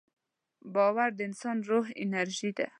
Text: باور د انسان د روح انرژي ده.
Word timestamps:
باور 0.75 1.09
د 1.15 1.19
انسان 1.27 1.55
د 1.61 1.63
روح 1.71 1.85
انرژي 2.03 2.51
ده. 2.57 2.67